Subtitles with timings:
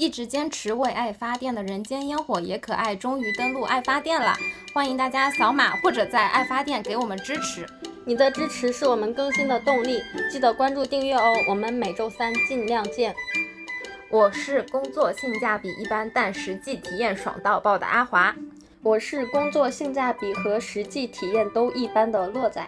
[0.00, 4.32] 一直坚持为爱发电的人间烟火也可爱，终于登录爱发电了！
[4.72, 7.66] 欢迎大家扫码或者在爱发电给我们支持，
[8.06, 10.00] 你的支持是我们更新的动力，
[10.32, 11.34] 记得关注订阅哦！
[11.46, 13.14] 我们每周三尽量见。
[14.08, 18.34] 我是工作性价比一般，但实际体验爽到爆的阿华。
[18.82, 22.66] 我是工作性价比和实际体验都一般的乐仔。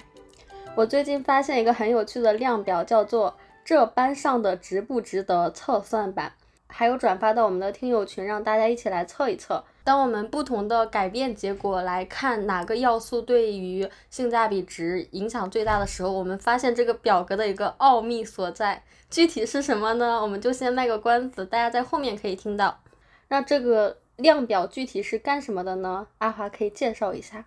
[0.75, 6.35] 我最近发现一个很有趣的量表，叫做“这班上的值不值得”测算版。
[6.73, 9.63] 还有转发到我们的听友群，让大家一起来测一测。
[9.85, 20.23] 当我们不同的改变结果来看哪个要素对于性价比值影响最大的时候，我们发现这个表格的一个奥秘所在，具体是什么呢？
[20.23, 22.81] 我们就先卖个关子，大家在后面可以听到。
[23.29, 26.07] 那这个量表具体是干什么的呢？
[26.19, 27.45] 阿华可以介绍一下。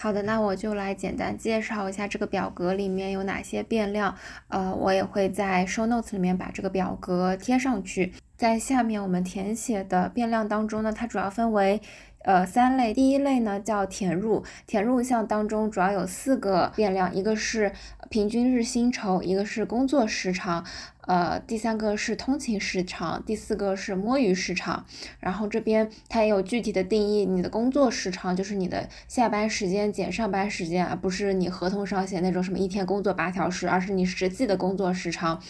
[0.00, 4.14] 好的，那我就来简单介绍一下这个表格里面有哪些变量。
[4.46, 8.12] 呃，我也会在 show notes 里面把这个表格贴上去。
[8.36, 11.80] 在下面我们填写的变量当中呢，它主要分为
[12.22, 12.92] 呃三类。
[12.92, 17.72] 第一类呢叫填入，填入项当中主要有四个变量，一个是
[18.10, 20.64] 平均日薪酬，一个是工作时长，
[21.02, 24.84] 呃，第三个是通勤时长，第四个是摸鱼时长。
[25.20, 35.40] 然后这边它也有具体的定义，你的工作时长就是你的下班时间减上班时间，而不是你合同上写那种什么一天工作八小时，而是你实际的工作时长。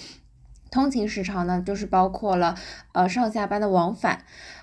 [0.71, 2.57] 通勤时长呢，就是包括了
[2.93, 4.19] 呃上下班的往返；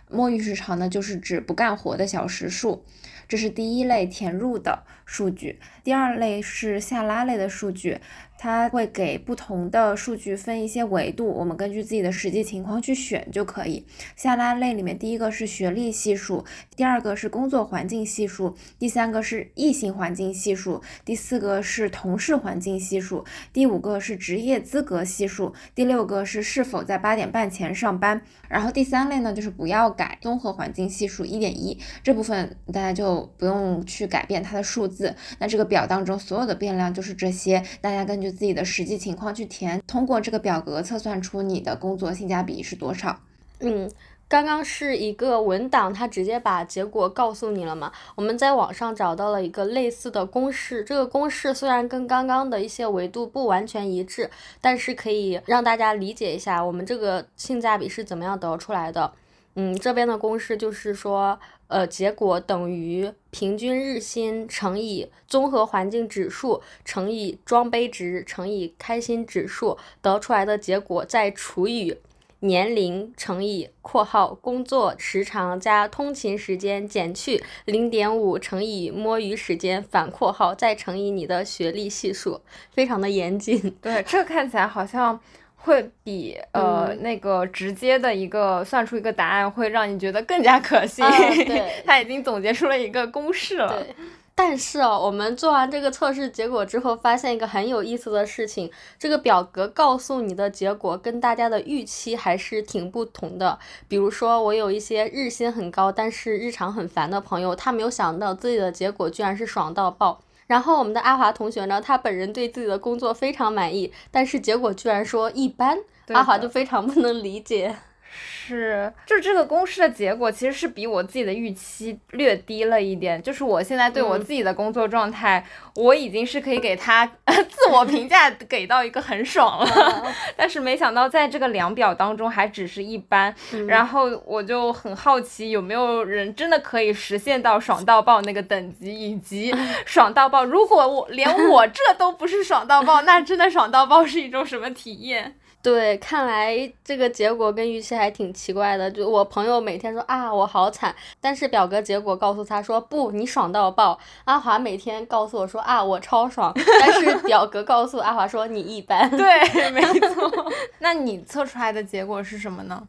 [0.09, 2.84] 摸鱼时长呢，就是指不干活的小时数。
[3.28, 5.59] 这是第一类填入的数据。
[5.83, 8.00] 第二类是下拉类的数据。
[8.38, 13.86] 它会给不同的数据分一些维度，我们根据自己的实际情况去选就可以。
[14.16, 28.22] 下拉类里面，第一个是学历系数，第二个是工作环境系数，第三个是异性环境系数，第四个是同事环境系数，第五个是职业资格系数，第六个是是否在八点半前上班。
[28.49, 35.16] 然后第三类呢，就是不要改综合环境系数一点一这部分，大家就不用去改变它的数字。
[35.39, 38.24] 那这个表当中所有的变量就是这些，大家根据。
[38.31, 43.19] 自己的实际情况去填，通过这个表格测算出你的工作性价比是多少。
[43.59, 43.89] 嗯，
[44.27, 47.91] 刚刚是一个文档，它直接把结果告诉你了嘛？
[48.15, 54.30] 我们在网上找到了一个类似的公式，这个公式虽然跟刚刚的一些维度不完全一致，
[54.61, 59.11] 但是可以让大家理解一下我们这个性价比是怎么样得出来的。
[59.55, 61.39] 嗯，这边的公式就是说。
[61.67, 71.98] 呃，结果等于平均日薪乘以综合环境指数乘以装杯值乘以开心指数得出来的结果，再除以
[72.42, 83.75] 年龄乘以（括号工作时长加通勤时间减去零点五乘以摸鱼时间反括号再乘以你的学历系数），非常的严谨。
[83.81, 85.20] 对，这看起来好像。
[85.65, 91.03] 会比呃那个直接的一个算出一个答案会让你觉得更加可信。
[91.45, 93.67] 对，他已经总结出了一个公式了。
[93.70, 93.95] 对，
[94.36, 103.58] 但是哦，我们做完这个测试结果之后，发现一个很有意思的事情，这个表格告诉你的结果跟大家的预期还是挺不同的。
[103.87, 110.21] 比如说，我有一些日薪很高，但是日常很烦的朋友，他没有想到自己的结果居然是爽到爆。
[110.48, 115.78] 然后我们的阿华同学呢，他本人对自己的工作非常满意，但是结果居然说一般，
[116.10, 117.76] 阿华就非常不能理解。
[118.15, 123.21] 是，就是这个公式的结果其实是比我自己的预期略低了一点。
[123.21, 125.45] 就是我现在对我自己的工作状态，
[125.76, 130.04] 我已经是可以给他 自我评价 给到一个很爽了。
[130.38, 133.33] 但是没想到在这个量表当中还只是一般。
[133.68, 139.54] 然后我就很好奇有没有人真的可以实现到爽到爆那个等级，以及
[139.86, 140.45] 爽到爆。
[140.45, 145.36] 如果我连我这都不是爽到爆，那真的爽到爆是一种什么体验？
[145.65, 148.92] 对，看来这个结果跟预期还挺奇怪的。
[148.92, 154.00] 就我朋友每天说啊，我好惨，但是表格结果告诉他说不，你爽到爆。
[154.25, 159.09] 阿华每天告诉我说啊，我超爽，但是表格告诉阿华说你一般。
[159.09, 160.31] 对，没错。
[160.77, 162.88] 那你测出来的结果是什么呢？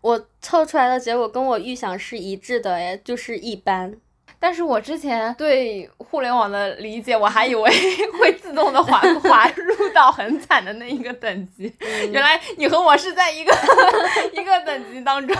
[0.00, 3.96] 我测出来的结果跟我预想是一致的，哎，就是一般。
[4.42, 7.70] 但是我之前对互联网的理解，我还以为
[8.18, 11.72] 会自动的滑滑入到很惨的那一个等级，
[12.10, 13.52] 原来你和我是在一个
[14.34, 15.36] 一个等级当中。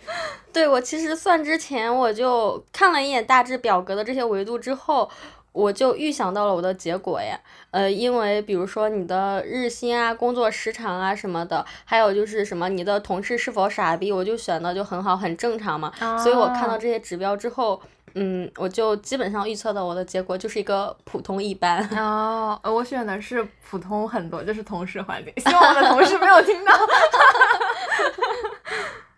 [0.54, 5.10] 对我其实算之前我就看了一眼大致表格的这些维度之后，
[5.52, 7.38] 我就预想到了我的结果呀。
[7.72, 15.92] 呃，因为比如说你的日薪啊、工作时长啊什么的，还有就是什么你的同事是否傻逼，我就选的就很好，很正常嘛。
[16.16, 17.78] 所以我看到这些指标之后。
[18.18, 22.58] 嗯，我就基本上预测的我的结果就是一个普通一般 哦。
[22.64, 25.32] 我选的是普通很多，就是同事环境。
[25.44, 26.72] 希望我的同事没有听到。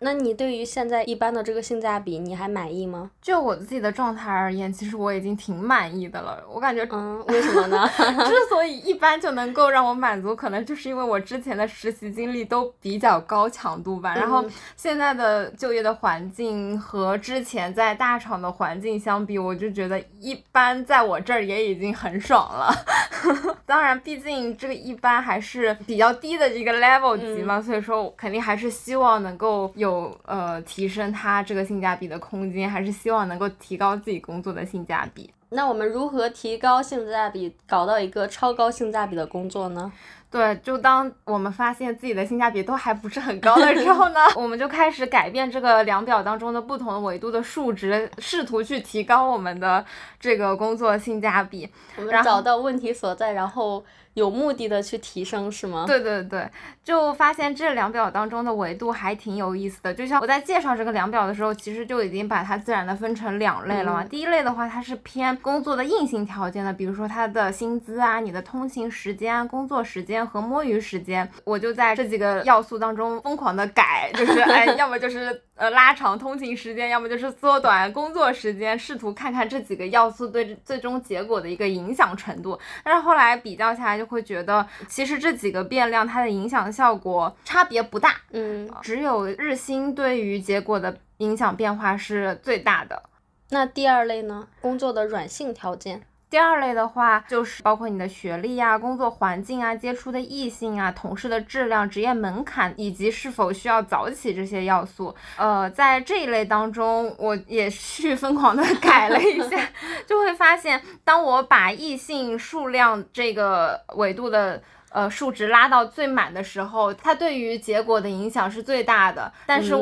[0.01, 3.11] 那你对于现在一般的这个性价比，你还满意吗？
[3.21, 6.41] 就我自己的状态而言，其实我已经挺满意的了。
[6.49, 7.85] 我感觉，嗯，为什么呢？
[7.97, 14.15] 之所以一般就能够让我满足，可能就是因为我之前的实习经历都比较高强度吧。
[14.15, 14.45] 然后
[14.77, 22.73] 现在的就业的环境和之前在大厂的环境相比，我就觉得一般，在我这儿也已经很爽了。
[23.65, 35.29] 当然，毕竟这个一般还是比较低的一个 level 级嘛，所以说肯定还是希望能够有有呃提升它这个性价比的空间，还是希望能够提高自己工作的性价比。
[35.51, 39.91] 那我们如何提高性价比，搞到一个超高性价比的工作呢？
[40.31, 49.83] 对，就当我们发现自己的性价比都还不是很高的时候呢， 我们就开始改变这个量表当中的不同维度的数值，试图去提高我们的
[50.19, 51.69] 这个工作性价比。
[51.97, 53.83] 我们找到问题所在，然后。
[54.15, 55.85] 有目的的去提升是吗？
[55.87, 56.45] 对对对，
[56.83, 59.93] 就发现这量表当中的维度还挺有意思的。
[59.93, 64.03] 就像我在介绍这个量表的时候，其实就已经把它自然的分成两类了嘛。
[64.03, 82.59] 第一类的话，它是偏工作的硬性条件的，比如说它的薪资啊、你的通勤时间、工作时间和摸鱼时间，我就在这几个要素当中疯狂的改，就是哎， 要么就是呃拉长通勤时间，要么就是缩短工作时间，试图看看这几个要素对最终结果的一个影响程度。
[82.83, 84.09] 但是后来比较下来就。
[84.09, 93.03] 会觉得其实这几个变量它的影响效果差别不大，嗯，只有日薪对于结果的影响变化是最大的。
[93.51, 94.47] 那第二类呢？
[94.61, 96.01] 工作的软性条件。
[96.29, 105.15] 第二类的话，就是包括你的学历啊、工作环境啊、接触的异性啊、同事的质量、职业门槛以及是否需要早起这些要素。
[105.37, 109.57] 呃，在这一类当中，我也去疯狂的 改了一下，
[110.05, 114.61] 就会发现，当我把异性数量这个维度的。
[114.91, 119.31] 呃，数值拉到最满的时候，它对于结果的影响是最大的。
[119.45, 119.75] 但是，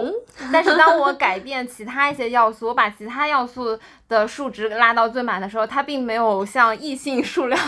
[0.51, 3.77] 但是当我改变其他一些要素，我把其他要素
[4.09, 7.59] 的数值拉到最满的时候，它并没有像异性数量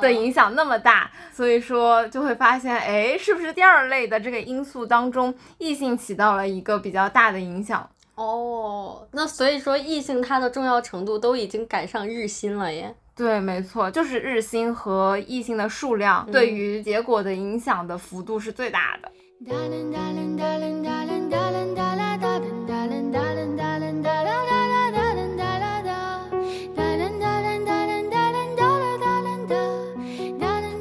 [0.00, 1.10] 的影响那么大。
[1.32, 7.88] 所以说，就会发现，哎，是不是第二类的这个因素当中，异性起到了一个比较大的影响？
[8.14, 12.94] 哦，那所以说，异性它的重要程度都已经赶上日薪了耶。
[13.18, 19.10] 对，没错，就是日薪和异性的数量对于结果的影响的幅度是最大的。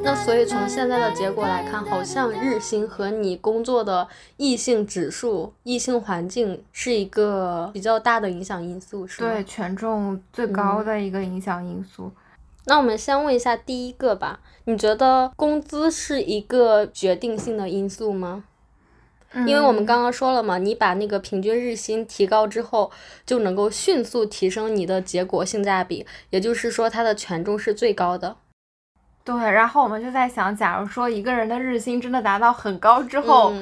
[0.03, 4.07] 那所以从现在的结果来看，好像日薪和你工作的
[4.37, 9.29] 异性指数、异性环境是一个比较大的影响因素，是吗？
[9.29, 12.11] 对，权重最高的一个影响因素。
[12.67, 18.43] 那我们先问一下第一个吧，你觉得工资是一个决定性的因素吗？
[19.45, 22.91] 因为我们刚刚说了嘛，你把那个平均日薪提高之后，
[23.25, 28.35] 就能够迅速提升你的结果性价比，也就是说它的权重是最高的。
[29.23, 33.53] 对，然后我们就在想，假如说一个人的日薪真的达到很高之后，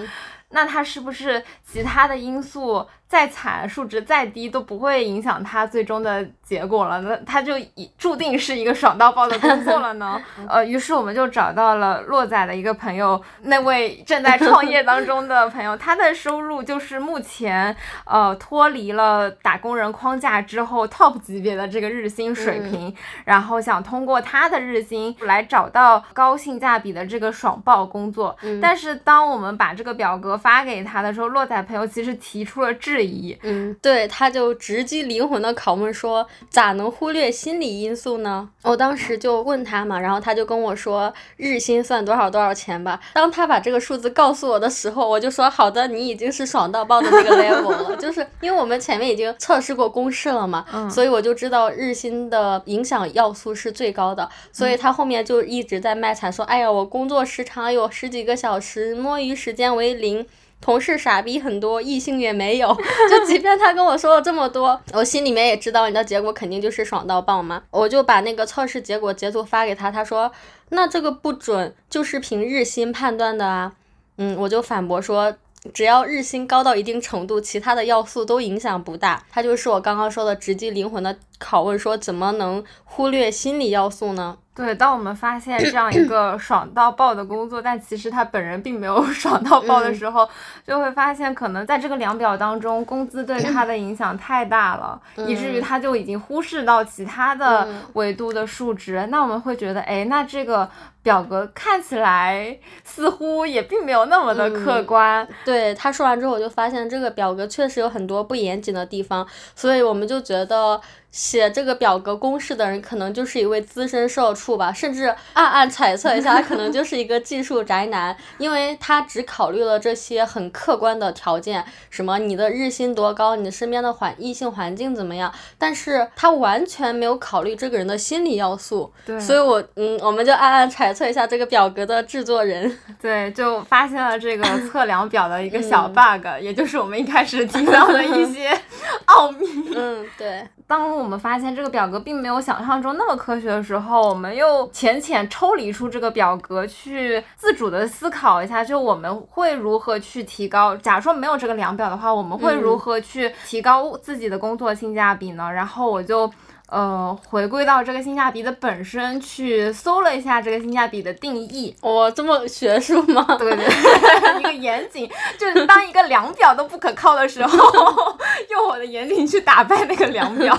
[0.49, 2.85] 那他是不是其他的因素？
[3.07, 10.19] 再惨，数值再低都不会影响他最终的结果了，那他就已注定是一个爽到爆的工作了呢。
[10.49, 17.73] 呃，于是我们就找到了洛仔的一个朋友，那位正在创业当中的朋友，他的收入就是目前
[18.05, 22.93] 呃脱离了打工人框架之后 top 级别的这个日薪水平，
[23.23, 28.35] 然后想通过他的日薪来找到高性价比的这个爽爆工作。
[28.59, 32.94] 但是当我们把这个表格发给他的时候，洛仔朋友其实提出了质。
[32.95, 38.49] 质疑，嗯，对，他就直击灵魂的拷问说，咋能忽略心理因素呢？
[38.63, 42.97] 我当时就问他嘛，然后他就跟我说，日薪算多少多少钱吧。
[43.13, 54.29] 当他把这个数字告诉我的时候，我就说，好的，你已经是爽到爆的那个 level 了， 就是因为我们前面已经测试过公式了嘛，所以我就知道日薪的影响要素是最高的。
[54.53, 60.25] 所以他后面就一直在卖惨说，哎呀，我工作时长有十几个小时，摸鱼时间为零。
[60.61, 62.67] 同事傻逼很多，异性也没有。
[63.09, 67.61] 就即便他跟我说了这么多，我心里面也知道你的结果肯定就是爽到爆嘛。
[67.71, 70.31] 我就把那个测试结果截图发给他，他说
[70.69, 73.73] 那这个不准，就是凭日薪判断的啊。
[74.17, 75.35] 嗯，我就反驳说，
[75.73, 79.23] 只要日薪高到一定程度，其他的要素都影响不大。
[79.29, 84.37] 他就是我刚刚说的直击灵魂的拷问，说怎么能忽略心理要素呢？
[84.55, 90.27] 对，当我们发现这样一个爽到爆的工作，但其实他本人并没有 爽到爆的时候，
[90.65, 94.97] 就会发现可能在这个量表当中，工资对他的影响太大了，
[95.27, 99.05] 以至于他就已经忽视到其他的维度的数值。
[99.11, 100.69] 那我们会觉得，哎，那这个
[101.05, 105.27] 表格看起来似乎也并没有那么的客观。
[105.45, 110.81] 对他说完之后，我就发现这个表格确实有很多不严谨的地方，所以我们就觉得。
[111.15, 128.91] 写这个表格公式的人可能就是一位资深社畜吧，甚至暗暗揣测一下，他可能就是一个技术宅男，因为他只考虑了这些很客观的条件，什么你的日薪多高，你身边的环异性环境怎么样，但是他完全没有考虑这个人的心理要素。
[129.05, 132.75] 对，所以我嗯，我们就暗暗揣测一下这个表格的制作人。
[132.99, 138.49] 对，就发现了这个测量表的一个小 bug，也就是我们一开始提到的一些
[139.05, 139.45] 奥秘。
[139.75, 140.47] 嗯，对。
[140.67, 150.75] 当我们发现这个表格并没有想象中那么科学的时候，我们又浅浅抽离出这个表格，去自主的思考一下，就我们会如何去提高。
[150.77, 155.51] 假如说没有这个量表的话，我们会如何去提高自己的工作性价比呢？
[155.51, 156.31] 然后我就。
[156.67, 161.75] 呃，回归到这个性价比的本身，去搜了一下这个性价比的定义。
[161.81, 163.23] 哇，这么学术吗？
[163.37, 167.57] 对对，一个严谨，就是当一个量表都不可靠的时候，
[168.49, 170.57] 用我的严谨去打败那个量表。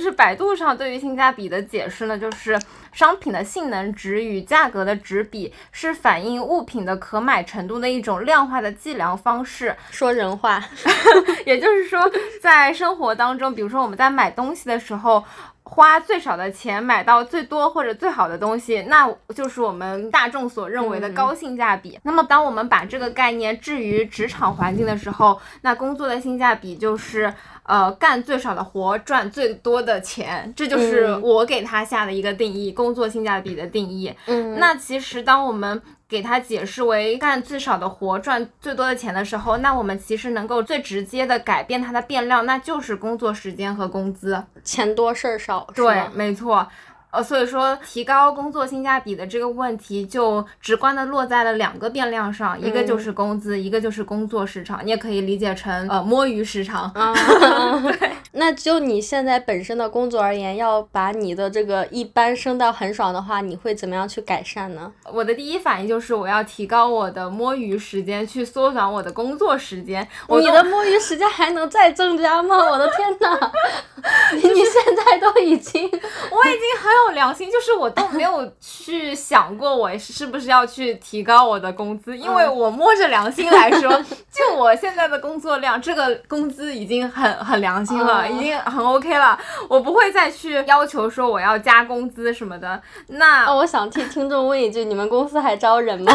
[0.00, 2.58] 就是百度上对于性价比的解释呢，就是
[2.90, 9.76] 商品的性能值与价格的值比是反映物品的可买程度的一种量化的计量方式。
[9.90, 10.64] 说人话，
[11.44, 15.22] 也就是说，在生活当中，比如说我们在买东西的时候。
[15.62, 21.96] 花最少的钱买到最多或者最好的东西，那就是我们大众所认为的高性价比。
[22.02, 27.32] 那么，当我们把这个概念置于职场环境的时候，那工作的性价比就是
[27.70, 34.12] 呃干最少的活赚最多的钱，这就是我给他下的一个定义，工作性价比的定义。
[34.26, 45.64] 嗯，那其实当我们给他解释为干最少的活赚最多的钱的时候，那我们其实能够最直接的改变它的变量，那就是工作时间和工资，钱多事儿少。
[45.72, 46.66] 对，没错。
[47.10, 54.84] 呃，所以说提高工作性价比的这个问题，就直观的落在了两个变量上，一个就是工资，一个就是工作时长。
[54.84, 56.92] 你也可以理解成呃摸鱼时长。
[56.94, 58.10] 对。
[58.32, 64.92] 那就你现在本身的工作而言，要把你的这个一般升到很爽的话，你会怎么样去改善呢？
[65.12, 70.06] 我的第一反应就是我要提高我的摸鱼时间，去缩短我的工作时间。
[70.28, 72.56] 你的摸鱼时间还能再增加吗？
[72.56, 73.52] 我的天哪！
[74.32, 83.90] 你现在都已经，我已经很有良心，就是我都没有去想过我是不是要去提高我的工资，因为我摸着良心来说，
[84.32, 88.19] 就我现在的工作量，这个工资已经很很良心了。
[88.26, 92.80] 已经很 OK 了，我不会再去要求说我要加工资什么的。
[93.08, 96.12] 那我想替听众问一句，你们公司还招人吗？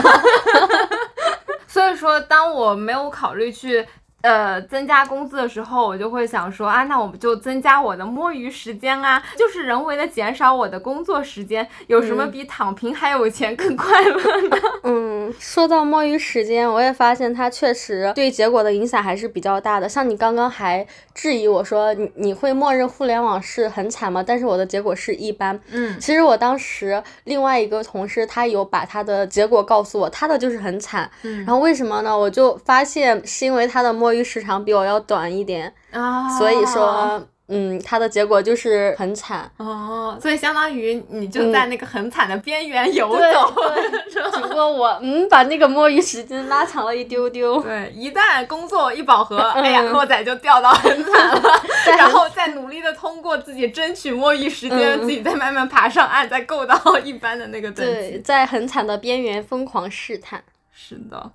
[1.67, 3.87] 所以说，当我没有考虑去。
[4.25, 11.67] 呃，增加工资的时候，我就会想说啊，那我们就增加我的摸鱼时间啊，就是人为的减少我的工作时间。
[11.85, 14.57] 有什么比躺平还有钱更快乐呢？
[14.81, 19.87] 嗯，说到摸鱼时间，我也发现它确实对结果的影响还是比较大的。
[19.87, 24.23] 像你刚刚还质疑我说你你会默认互联网是很惨吗？
[24.25, 25.59] 但是我的结果是一般。
[25.71, 31.07] 嗯，其实我当时另外一个同事他有把他的结果告诉我，他的就是很惨。
[31.21, 32.17] 嗯，然后为什么呢？
[32.17, 34.14] 我就发现是因为他的摸。
[34.23, 43.53] 时长比我要短一点啊，所以说，嗯，他的结果就是很惨哦，所以相当于你就在那个很惨的边缘游走，
[44.09, 47.61] 只不过我嗯把那个摸鱼时间拉长了一丢丢。
[47.61, 51.41] 对，一旦工作一饱和，哎呀，洛仔就掉到很惨了，
[51.97, 60.43] 然后再努力的通过自己争取摸鱼时间，自己再慢慢爬上岸，再够到 一般的那个等级，在很惨的边缘疯狂试探。
[60.71, 61.31] 是的。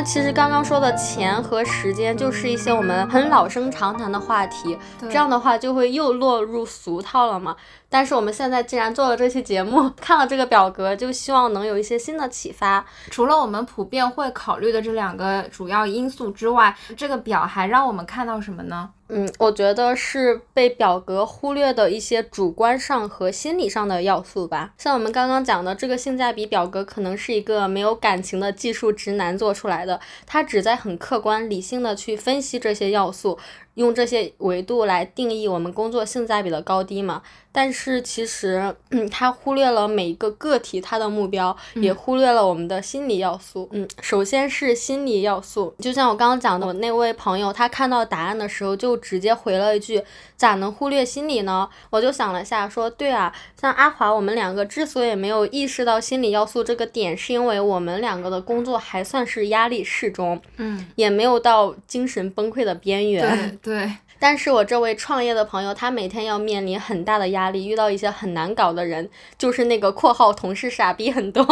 [0.00, 4.78] 那其实刚刚说的钱和时间，就是一些我们很老生常谈的话题。
[4.98, 7.54] 这样的话，就会又落入俗套了嘛。
[7.86, 12.82] 但是我们现在既然做了这期节目，看了这个表格，就希望能有一些新的启发。
[13.10, 18.88] 除了我们普遍会考虑的这两个主要因素之外，这个表还让我们看到什么呢？
[19.12, 24.72] 嗯，我觉得是被表格忽略的一些主观上和心理上的要素吧。
[24.78, 33.36] 像我们刚刚讲的这个性价比表格，可能是一个没有感情的技术直男做出来的，他只在很客观理性的去分析这些要素，
[33.74, 37.22] 用这些维度来定义我们工作性价比的高低嘛。
[37.52, 43.68] 但是其实，嗯，他忽略了每一个个体他的目标，也忽略了我们的心理要素。
[43.72, 50.00] 嗯，首先是心理要素，就像我刚刚讲的，我那位朋友，他看到答案的时候就直接回了一句
[50.38, 63.58] ：“咋能忽略心理呢？”我就想了下，说：“对啊，像阿华，我们两个之所以没有意识到心理要素这个点，是因为我们两个的工作还算是压力适中，嗯，也没有到精神崩溃的边缘。
[63.62, 63.98] 对。
[64.20, 69.08] 但是我这位创业的朋友，他每天要面临很大的压力，遇到一些很难搞的人，
[69.38, 71.44] 就是那个括号同事傻逼很多，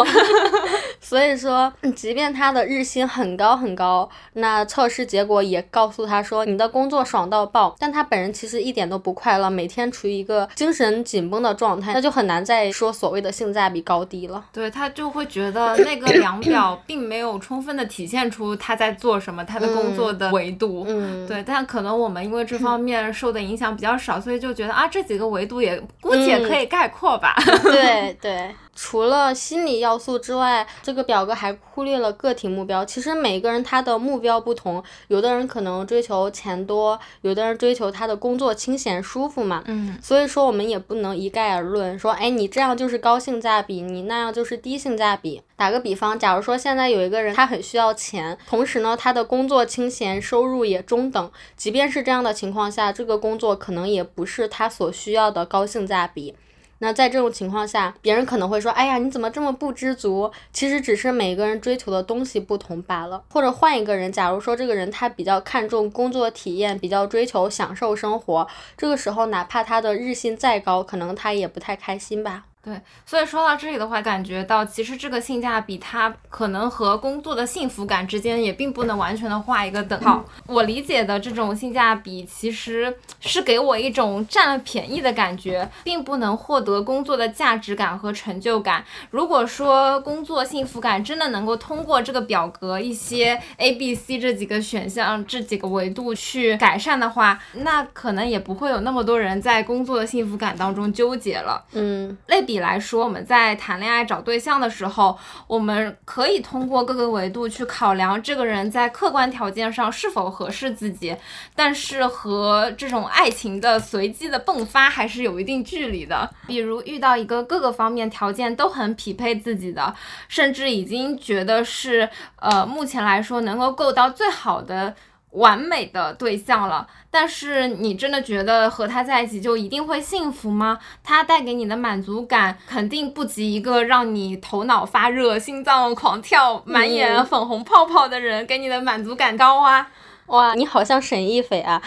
[1.01, 14.45] 所以说，即便他的日薪很高很高，那测试结果也告诉他说你的工作爽到爆，但他本人其实一点都不快乐，每天处于一个精神紧绷的状态，那就很难再说所谓的性价比高低了。
[14.53, 20.85] 对他就会觉得那个量表 并没有充分的体现出他在做什么，他的工作的维度。
[20.87, 22.58] 嗯，对，但可能我们因为这。
[22.59, 27.35] 方面受的影响比较少，所以就觉得啊，这几个维度也姑且可以概括吧。
[27.63, 28.55] 对 对。
[28.81, 32.85] 除了心理要素之外，这个表格还忽略了个体目标。
[32.85, 39.65] 其实每个人他的目标不同，有的人可能追求钱多，有的人追求他的工作清闲舒服嘛。
[39.67, 39.99] 嗯。
[40.01, 45.43] 所以说我们也不能一概而论，说哎你这样就是高性价比，你那样就是低性价比。
[45.57, 56.37] 打个比方，假如说现在有一个人他很需要钱，同时呢他的工作清闲，收入也中等，即便是这样的情况下，这个工作可能也不是他所需要的高性价比。
[56.81, 63.23] 那在这种情况下，别人可能会说：“哎呀，你怎么这么不知足？”其实只是每个人追求的东西不同罢了。
[63.31, 72.48] 或者换一个人，假如说这个人他比较看重工作体验，比较追求享受生活，这个时候哪怕他的日薪再高，可能他也不太开心吧。
[72.69, 80.23] 对，所以说到这里的话，感觉到其实这个性价比它可能和工作的幸福感之间也并不能完全的画一个等号。
[80.47, 88.85] 我理解的这种性价比，其实是给我一种占了便宜的感觉，并不能获得工作的价值感和成就感。
[89.11, 101.65] 如果说工作幸福感真的能够通过这个表格一些 A、B、C 这几个选项这几个维度去改善的话，那可能也不会有那么多人在工作的幸福感当中纠结了。
[101.73, 102.49] 嗯，类。
[102.49, 111.17] 比来说，我们在谈恋爱找对象的时候，我们可以通过各个维度去考量这个人在客观条件上是否合适自己，
[111.55, 116.29] 但是和这种爱情的随机的迸发还是有一定距离的。
[116.47, 119.95] 比如遇到一个各个方面条件都很匹配自己的，
[120.29, 124.95] 甚至已经觉得是呃目前来说能够够到最好的。
[125.33, 130.79] 完美的对象了，但是你真的觉得和他在一起就一定会幸福吗？
[131.05, 139.91] 他带给你的满足感肯定不及一个让你头脑发热、心脏狂跳、满眼粉红泡泡的人给你的满足感高啊！
[140.27, 141.81] 哇，你好像沈亦菲啊，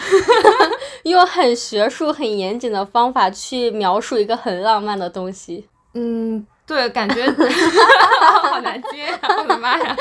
[1.04, 5.68] 用很学术、很严谨的方法去描述一个很浪漫的东西。
[5.94, 7.24] 嗯，对，感觉
[8.42, 9.18] 好难接呀！
[9.38, 9.96] 我的妈呀！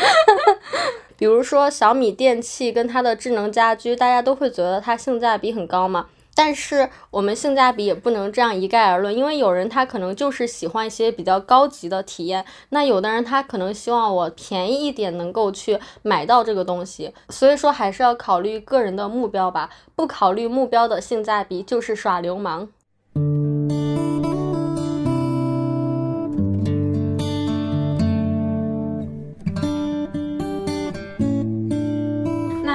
[1.22, 6.08] 比如说小米电器跟它的智能家居，大家都会觉得它性价比很高嘛。
[6.34, 17.14] 但是我们性价比也不能这样一概而论，因为有人他可能就是喜欢一些比较高级的体验，那有的人他可能希望我便宜一点能够去买到这个东西。
[17.30, 22.70] 所以说还是要考虑个人的目标吧，不考虑目标的性价比就是耍流氓。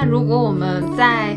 [0.06, 1.36] 如果我们在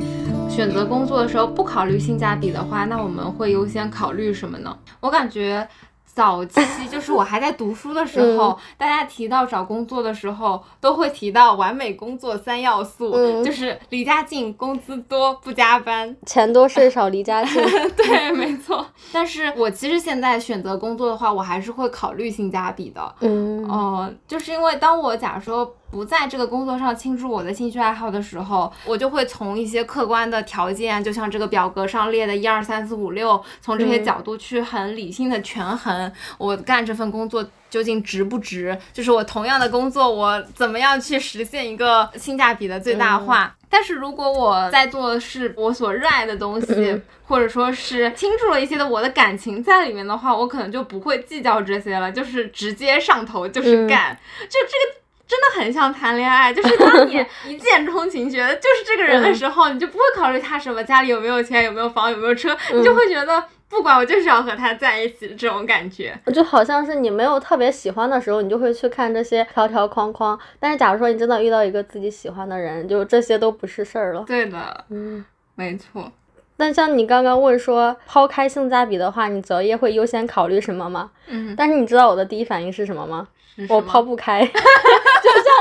[0.50, 4.78] 选择工作的时候不考虑性价比的话，那我们会优先考虑什么呢？
[5.00, 5.68] 我感觉。
[6.12, 17.62] 早期就是我还在读书的时候，大家提到找工作的时候，都会提到完美工作三要素，就是离家近、工资多、不加班、钱多事少、离家近。
[17.96, 18.86] 对，没错。
[19.14, 23.16] 但是我其实现在选择工作的话，我还是会考虑性价比的。
[23.22, 36.12] 嗯，哦，就是因为当我假如说不在这个工作上倾注我的兴趣爱好的时候，我就会从一些客观的条件，就像这个表格上列的一二三四五六，从这些角度去很理性的权衡。
[36.38, 38.78] 我干这份工作究竟值不值？
[38.94, 43.56] 就是我同样的工作，我怎么样去实现一个性价比的最大化？
[43.72, 54.18] 但是如果我在做的是我所热爱的东西，或者说是倾注了一些的我的感情在里面的话，我可能就不会计较这些了，就是直接上头就是干。
[54.42, 54.99] 就这个
[55.30, 63.42] 真的很像谈恋爱，就是当你 一见钟情，觉得就是这个人的时候，你就不会考虑他什么家里有没有钱、有没有房、有没有车，你就会觉得。
[63.70, 70.38] 不管我就是要和他在一起，这种感觉，就好像是你没有特别喜欢的时候，你就会去看这些条条框框。
[70.60, 74.24] 但是假如说你真的遇到一个自己喜欢的人，就这些都不是事儿了。
[74.26, 76.12] 对的，嗯没错。
[76.58, 81.12] 但像你刚刚问说，抛开性价比的话，你择业会优先考虑什么吗？
[81.28, 83.28] 嗯，但是你知道我的第一反应是什么吗？
[83.68, 84.64] 我抛不开， 就像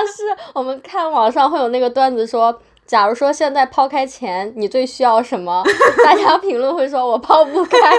[0.07, 5.65] 是我们看网上会有那个段子说，假如说现在抛开钱，你最需要什么？
[6.05, 7.79] 大家评论会说我抛不开，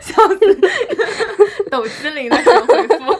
[0.00, 0.58] 笑死，
[1.70, 3.16] 抖机灵的神回复。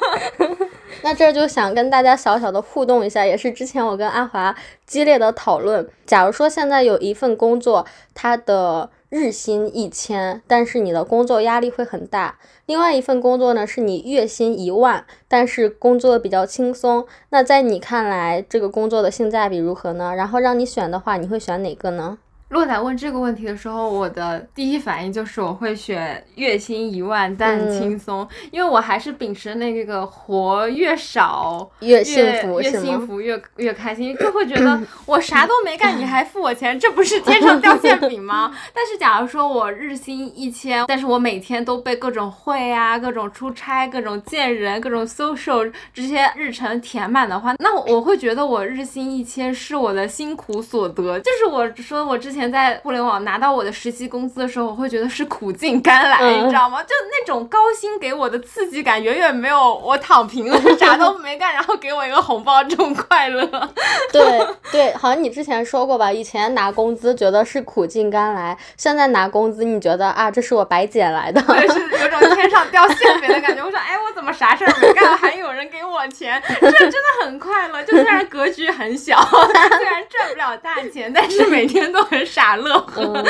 [1.02, 4.54] 那这就想跟大家小小的互动一下，也是之前我跟阿华
[4.86, 5.88] 激烈的讨论。
[6.04, 17.04] 假如说现在有一份工作，它的日薪一千，但是你的工作压力会很大；另外一份工作呢，是你月薪一万，但是工作比较轻松。
[17.30, 20.14] 那在你看来，这个工作的性价比如何呢？
[20.14, 22.18] 然后让你选的话，你会选哪个呢？
[22.50, 38.52] 洛仔问这个问题的时候，我的第一反应就是我会选月薪一万但轻松，因为我还是秉持那个活越少越幸福，越幸福越越开心，就会觉得 我啥都没干，你还付我钱，这不是天上掉馅饼吗？
[38.74, 52.39] 但是假如说我日薪一千，但是我每天都被各种会啊、各种出差、各种见人、各种 social 这些日程填满的话，那我会觉得我日薪一千是我的辛苦所得，就是我说我之前。
[52.40, 56.82] 前在互联网拿到我的实习工资的时候，我会觉得是苦尽甘来，你知道吗？
[56.82, 63.44] 就那种高薪给我的刺激感，远远没有我躺平了 啥都没干，然后给我一个红包这种快乐。
[64.10, 66.10] 对对，好像你之前说过吧？
[66.10, 73.62] 以前拿工资觉得是苦尽甘来，现在拿工资你觉得啊，这是我白捡来的，对，是有种天上掉馅饼的感觉。
[73.62, 76.42] 我说，哎，我怎么啥事儿没干，还有人给我钱？
[76.48, 77.82] 这真的很快乐。
[77.84, 82.29] 就虽然格局很小，虽然赚不了大钱，但是每天都很。
[82.30, 83.24] 傻乐呵，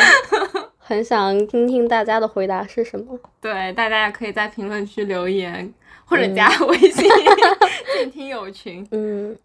[0.79, 3.19] 很想听听大家的回答是什么。
[3.41, 5.73] 对，大家也可以在评论区留言，
[6.05, 7.11] 或者加微信
[7.97, 8.87] 进听友群。
[8.91, 9.37] 嗯。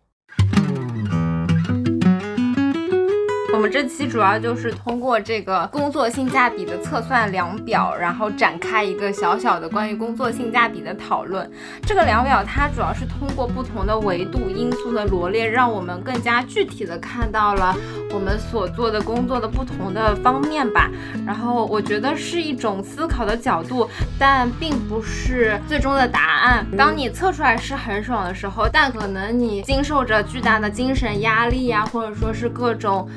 [3.55, 11.49] 我们这期主要就是通过这个工作性价比的测算量表，然后展开一个小小的关于工作性价比的讨论。
[11.83, 17.73] 这个量表它主要是通过不同的维度因素的罗列，让我们更加具体的看到了
[18.11, 20.91] 我们所做的工作的不同的方面吧。
[21.25, 23.89] 然后我觉得是一种思考的角度，
[24.19, 26.67] 但并不是最终的答案。
[26.77, 33.09] 当你测出来是很爽的时候，但可能你经受着巨大的精神压力呀，或者说是各种。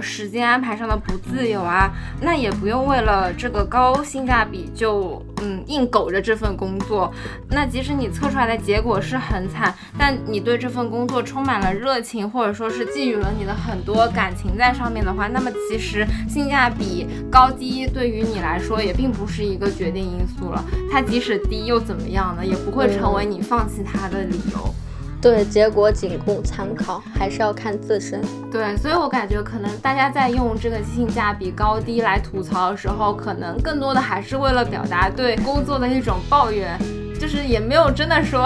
[0.00, 1.90] 时间安排上的不自由啊，
[2.20, 7.12] 那也不用为了这个高性价比就嗯硬苟着这份工作。
[7.48, 20.64] 那即使你测出来的结果是很惨，但你对这份工作充满了热情，或者说是寄予了你的很多感情在上面的话，那么其实性价比高低对于你来说也并不是一个决定因素了。
[20.90, 22.44] 它即使低又怎么样呢？
[22.44, 24.74] 也不会成为你放弃它的理由。
[25.22, 28.20] 对，结果仅供参考，还是要看自身。
[28.50, 36.76] 对，所以我感觉可能大家在用这个性价比高低来吐槽的时候，可能更多的还是为了表达对工作的一种抱怨，
[37.20, 38.44] 就是也没有真的说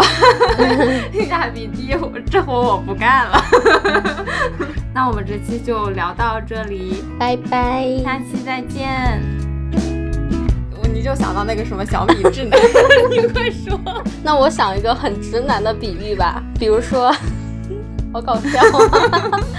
[1.14, 3.42] 性价比低，我这活我不干了。
[4.92, 9.55] 那我们这期就聊到这里，拜拜，下期再见。
[10.96, 12.58] 你就想到那个什么小米智能，
[13.12, 13.78] 你快说。
[14.22, 17.14] 那我想一个很直男的比喻吧，比如说，
[18.14, 18.62] 好搞笑。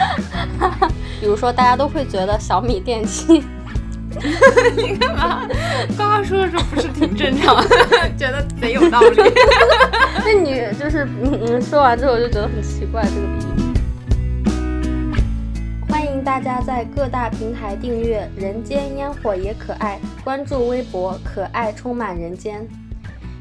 [1.22, 3.44] 比如说，大家都会觉得小米电器。
[4.76, 5.48] 你干嘛？
[5.96, 7.56] 刚刚说的时候不是挺正常，
[8.18, 9.32] 觉得贼有道理。
[10.26, 13.67] 那你就是嗯嗯，说完之后就觉得很奇怪这个比喻。
[16.28, 22.68] 大家在各大平台订阅《人间烟火也可爱》，关注微博“可爱充满人间”，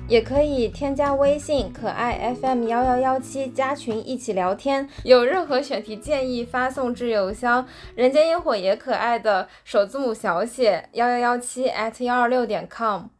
[0.06, 4.88] 也可以添加微信“可爱 FM 幺幺幺七”加群一起聊天。
[5.02, 13.15] 有任何选题建议，发送至邮箱“人间烟火也可爱”的首字母小写幺幺幺七 at 幺二六点 com。